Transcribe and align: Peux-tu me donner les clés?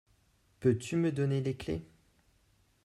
Peux-tu 0.61 0.95
me 0.95 1.11
donner 1.11 1.41
les 1.41 1.55
clés? 1.55 1.85